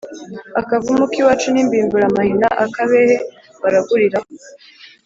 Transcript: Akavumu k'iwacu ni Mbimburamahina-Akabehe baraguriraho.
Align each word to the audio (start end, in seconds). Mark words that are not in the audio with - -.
Akavumu 0.61 1.03
k'iwacu 1.11 1.47
ni 1.51 1.63
Mbimburamahina-Akabehe 1.67 3.15
baraguriraho. 3.61 4.29